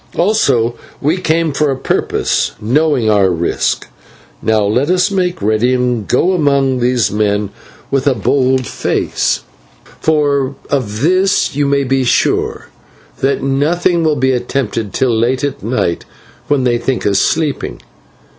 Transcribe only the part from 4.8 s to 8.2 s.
us make ready and go among these men with a